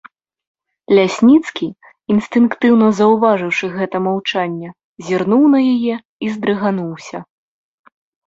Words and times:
Лясніцкі, 0.99 1.67
інстынктыўна 2.13 2.87
заўважыўшы 3.01 3.65
гэта 3.77 3.97
маўчанне, 4.07 4.69
зірнуў 5.09 5.43
на 5.57 5.61
яе 5.73 5.95
і 6.25 6.33
здрыгануўся. 6.39 7.17